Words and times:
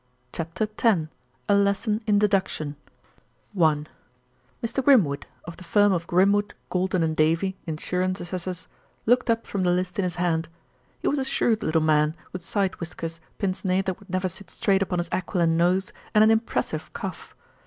CHAPTER 0.33 0.67
X 0.83 0.99
A 1.47 1.53
LESSON 1.53 2.01
IN 2.07 2.17
DEDUCTION 2.17 2.75
I 3.55 3.85
Mr. 4.65 4.83
Grimwood, 4.83 5.27
of 5.45 5.57
the 5.57 5.63
firm 5.63 5.91
of 5.91 6.07
Grimwood, 6.07 6.55
Galton 6.71 7.13
& 7.13 7.13
Davy, 7.13 7.55
insurance 7.67 8.19
assessors, 8.19 8.67
looked 9.05 9.29
up 9.29 9.45
from 9.45 9.61
the 9.61 9.69
list 9.69 9.99
in 9.99 10.03
his 10.03 10.15
hand. 10.15 10.49
He 11.03 11.07
was 11.07 11.19
a 11.19 11.23
shrewd 11.23 11.61
little 11.61 11.81
man, 11.81 12.15
with 12.33 12.43
side 12.43 12.77
whiskers, 12.79 13.19
pince 13.37 13.63
nez 13.63 13.83
that 13.85 13.99
would 13.99 14.09
never 14.09 14.27
sit 14.27 14.49
straight 14.49 14.81
upon 14.81 14.97
his 14.97 15.09
aquiline 15.11 15.55
nose, 15.55 15.93
and 16.15 16.23
an 16.23 16.31
impressive 16.31 16.91
cough. 16.93 17.35